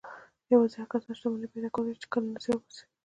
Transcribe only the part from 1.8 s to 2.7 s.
شي چې کلونه زيار